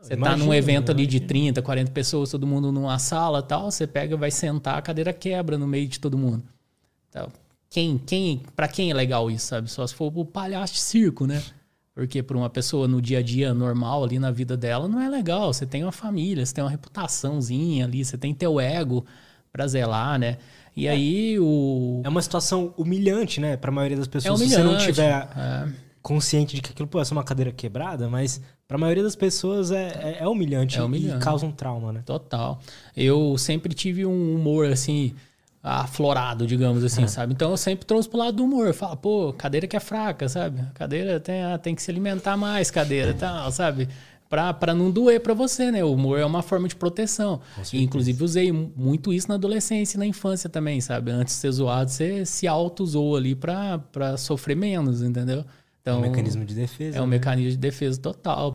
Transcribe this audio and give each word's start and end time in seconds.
Você 0.00 0.16
tá 0.16 0.36
num 0.36 0.54
evento 0.54 0.92
ali 0.92 1.04
de 1.04 1.18
30, 1.18 1.60
40 1.60 1.90
pessoas, 1.90 2.30
todo 2.30 2.46
mundo 2.46 2.70
numa 2.70 2.98
sala 2.98 3.42
tal, 3.42 3.70
você 3.70 3.86
pega, 3.86 4.16
vai 4.16 4.30
sentar, 4.30 4.78
a 4.78 4.82
cadeira 4.82 5.12
quebra 5.12 5.58
no 5.58 5.66
meio 5.66 5.88
de 5.88 5.98
todo 5.98 6.16
mundo. 6.16 6.44
Então, 7.08 7.28
quem, 7.68 7.98
quem, 7.98 8.42
para 8.54 8.68
quem 8.68 8.92
é 8.92 8.94
legal 8.94 9.28
isso, 9.28 9.46
sabe? 9.46 9.68
Só 9.68 9.84
se 9.84 9.94
for 9.94 10.12
o 10.14 10.24
palhaço 10.24 10.74
de 10.74 10.80
circo, 10.80 11.26
né? 11.26 11.42
Porque 11.92 12.22
para 12.22 12.36
uma 12.36 12.48
pessoa 12.48 12.86
no 12.86 13.02
dia 13.02 13.18
a 13.18 13.22
dia 13.22 13.52
normal 13.52 14.04
ali 14.04 14.20
na 14.20 14.30
vida 14.30 14.56
dela 14.56 14.86
não 14.86 15.00
é 15.00 15.08
legal. 15.08 15.52
Você 15.52 15.66
tem 15.66 15.82
uma 15.82 15.90
família, 15.90 16.46
você 16.46 16.54
tem 16.54 16.62
uma 16.62 16.70
reputaçãozinha 16.70 17.84
ali, 17.84 18.04
você 18.04 18.16
tem 18.16 18.32
teu 18.32 18.60
ego 18.60 19.04
para 19.52 19.66
zelar, 19.66 20.16
né? 20.20 20.38
E 20.76 20.86
é. 20.86 20.90
aí 20.90 21.38
o 21.40 22.00
É 22.04 22.08
uma 22.08 22.22
situação 22.22 22.72
humilhante, 22.76 23.40
né, 23.40 23.56
para 23.56 23.70
a 23.70 23.74
maioria 23.74 23.96
das 23.96 24.06
pessoas. 24.06 24.40
É 24.40 24.44
humilhante, 24.44 24.62
se 24.62 24.62
você 24.62 24.72
não 24.72 24.78
tiver 24.78 25.28
é. 25.36 25.87
Consciente 26.08 26.56
de 26.56 26.62
que 26.62 26.70
aquilo 26.70 26.88
pode 26.88 27.06
ser 27.06 27.12
uma 27.12 27.22
cadeira 27.22 27.52
quebrada, 27.52 28.08
mas 28.08 28.40
para 28.66 28.78
a 28.78 28.80
maioria 28.80 29.02
das 29.02 29.14
pessoas 29.14 29.70
é, 29.70 29.88
é, 30.02 30.16
é, 30.20 30.26
humilhante, 30.26 30.78
é 30.78 30.82
humilhante 30.82 31.18
e 31.18 31.20
causa 31.20 31.44
um 31.44 31.52
trauma, 31.52 31.92
né? 31.92 32.02
Total. 32.06 32.58
Eu 32.96 33.36
sempre 33.36 33.74
tive 33.74 34.06
um 34.06 34.34
humor 34.34 34.72
assim 34.72 35.14
aflorado, 35.62 36.46
digamos 36.46 36.82
assim, 36.82 37.02
é. 37.02 37.06
sabe? 37.08 37.34
Então 37.34 37.50
eu 37.50 37.58
sempre 37.58 37.84
trouxe 37.84 38.08
pro 38.08 38.18
lado 38.18 38.38
do 38.38 38.44
humor. 38.44 38.72
Fala, 38.72 38.96
pô, 38.96 39.34
cadeira 39.34 39.66
que 39.66 39.76
é 39.76 39.80
fraca, 39.80 40.30
sabe? 40.30 40.64
Cadeira 40.72 41.20
tem, 41.20 41.42
ah, 41.42 41.58
tem 41.58 41.74
que 41.74 41.82
se 41.82 41.90
alimentar 41.90 42.38
mais, 42.38 42.70
cadeira, 42.70 43.12
tal, 43.12 43.52
sabe? 43.52 43.86
Pra, 44.30 44.54
pra 44.54 44.74
não 44.74 44.90
doer 44.90 45.20
pra 45.20 45.34
você, 45.34 45.70
né? 45.70 45.84
O 45.84 45.92
humor 45.92 46.18
é 46.18 46.24
uma 46.24 46.40
forma 46.42 46.68
de 46.68 46.76
proteção. 46.76 47.38
E, 47.70 47.82
inclusive, 47.82 48.24
usei 48.24 48.50
muito 48.50 49.12
isso 49.12 49.28
na 49.28 49.34
adolescência 49.34 49.98
e 49.98 49.98
na 49.98 50.06
infância 50.06 50.48
também, 50.48 50.80
sabe? 50.80 51.10
Antes 51.10 51.34
de 51.34 51.40
ser 51.40 51.52
zoado, 51.52 51.90
você 51.90 52.24
se 52.24 52.46
auto-zoou 52.46 53.14
ali 53.14 53.34
pra 53.34 54.16
sofrer 54.16 54.56
menos, 54.56 55.02
entendeu? 55.02 55.44
Então, 55.88 55.96
é 55.96 55.98
um 55.98 56.10
mecanismo 56.10 56.44
de 56.44 56.54
defesa. 56.54 56.98
É 56.98 57.00
um 57.00 57.06
né? 57.06 57.10
mecanismo 57.10 57.50
de 57.52 57.56
defesa 57.56 57.98
total. 58.00 58.52